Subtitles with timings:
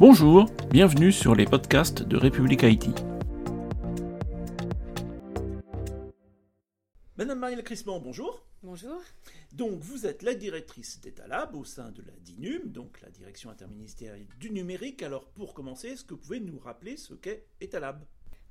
[0.00, 2.90] Bonjour, bienvenue sur les podcasts de République Haïti.
[7.18, 8.42] Madame Marielle Crissement, bonjour.
[8.62, 8.98] Bonjour.
[9.52, 14.26] Donc, vous êtes la directrice d'Etalab au sein de la DINUM, donc la direction interministérielle
[14.38, 15.02] du numérique.
[15.02, 18.02] Alors, pour commencer, est-ce que vous pouvez nous rappeler ce qu'est Etalab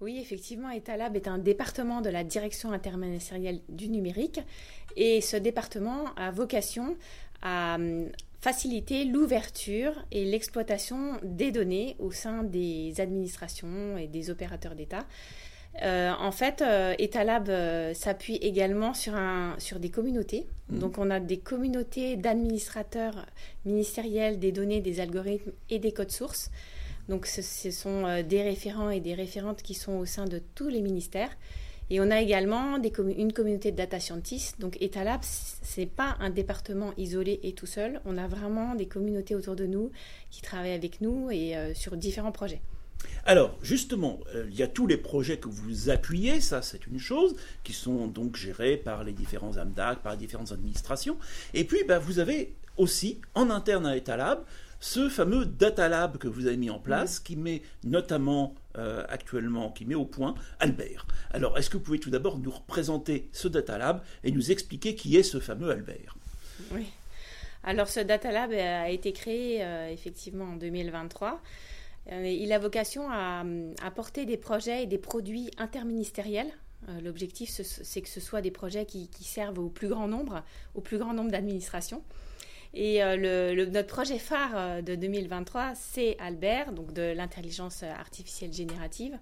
[0.00, 4.40] oui, effectivement, Etalab est un département de la direction interministérielle du numérique
[4.94, 6.96] et ce département a vocation
[7.42, 8.08] à hum,
[8.40, 15.06] faciliter l'ouverture et l'exploitation des données au sein des administrations et des opérateurs d'État.
[15.82, 20.46] Euh, en fait, euh, Etalab euh, s'appuie également sur, un, sur des communautés.
[20.70, 20.78] Mmh.
[20.78, 23.26] Donc, on a des communautés d'administrateurs
[23.64, 26.50] ministériels des données, des algorithmes et des codes sources.
[27.08, 30.40] Donc, ce, ce sont euh, des référents et des référentes qui sont au sein de
[30.54, 31.30] tous les ministères.
[31.90, 34.60] Et on a également une communauté de data scientists.
[34.60, 38.00] Donc Etalab, ce n'est pas un département isolé et tout seul.
[38.04, 39.90] On a vraiment des communautés autour de nous
[40.30, 42.60] qui travaillent avec nous et euh, sur différents projets.
[43.24, 46.98] Alors, justement, euh, il y a tous les projets que vous appuyez, ça c'est une
[46.98, 51.16] chose, qui sont donc gérés par les différents AMDAC, par les différentes administrations.
[51.54, 54.44] Et puis, bah, vous avez aussi, en interne à Etalab,
[54.80, 59.70] ce fameux Data Lab que vous avez mis en place, qui met notamment euh, actuellement,
[59.70, 61.06] qui met au point Albert.
[61.30, 64.94] Alors, est-ce que vous pouvez tout d'abord nous représenter ce Data Lab et nous expliquer
[64.94, 66.16] qui est ce fameux Albert?
[66.72, 66.86] Oui.
[67.64, 71.40] Alors, ce Data Lab a été créé euh, effectivement en 2023.
[72.12, 73.44] Euh, il a vocation à,
[73.94, 76.50] porter des projets et des produits interministériels
[77.02, 80.44] L'objectif, c'est que ce soit des projets qui, qui, servent au plus grand nombre,
[80.76, 82.02] au plus grand nombre d'administrations.
[82.74, 89.18] Et euh, notre projet phare euh, de 2023, c'est Albert, donc de l'intelligence artificielle générative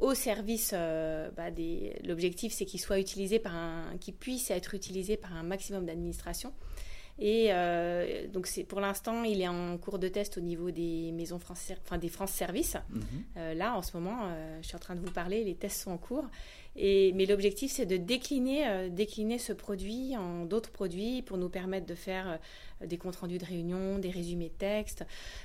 [0.00, 1.96] au service euh, bah, des.
[2.04, 6.52] L'objectif, c'est qu'il soit utilisé par un, qu'il puisse être utilisé par un maximum d'administrations.
[7.18, 7.50] Et
[8.32, 11.70] donc c'est pour l'instant, il est en cours de test au niveau des maisons France,
[11.84, 12.76] enfin des France Services.
[12.90, 13.52] Mhm.
[13.56, 15.98] là, en ce moment, je suis en train de vous parler, les tests sont en
[15.98, 16.26] cours.
[16.76, 21.86] Et, mais l'objectif, c'est de décliner, décliner ce produit en d'autres produits pour nous permettre
[21.86, 22.40] de faire
[22.86, 25.04] des comptes rendus de réunion, des résumés de texte.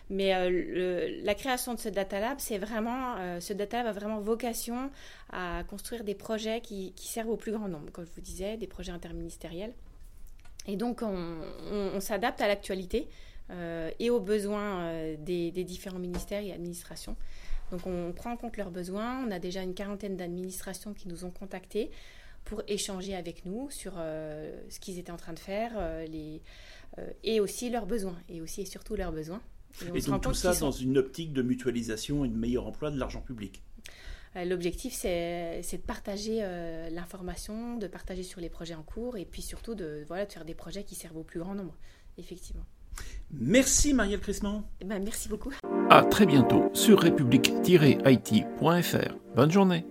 [0.09, 3.91] Mais euh, la création de ce Data Lab, c'est vraiment, euh, ce Data Lab a
[3.91, 4.91] vraiment vocation
[5.31, 8.67] à construire des projets qui, servent au plus grand nombre, comme je vous disais, des
[8.67, 9.73] projets interministériels.
[10.67, 13.07] Et donc, on, s'adapte à l'actualité
[13.49, 17.15] euh, et aux besoins des, différents ministères et administrations.
[17.71, 19.25] Donc, on prend en compte leurs besoins.
[19.25, 21.91] On a déjà une quarantaine d'administrations qui nous ont contactés
[22.45, 25.73] pour échanger avec nous sur ce qu'ils étaient en train de faire,
[26.07, 26.41] les,
[26.97, 29.41] euh, et aussi leurs besoins, et aussi et surtout leurs besoins.
[29.93, 33.21] Et, donc tout ça dans une optique de mutualisation et de meilleur emploi de l'argent
[33.21, 33.91] public euh,
[34.45, 39.41] L'objectif, c'est de partager euh, l'information, de partager sur les projets en cours et puis
[39.41, 41.75] surtout de, voilà, de faire des projets qui servent au plus grand nombre,
[42.17, 42.65] effectivement.
[43.31, 44.63] Merci Marielle Crissement.
[44.81, 45.53] Eh ben, merci beaucoup.
[45.89, 49.15] À très bientôt sur république-it.fr.
[49.35, 49.85] Bonne journée.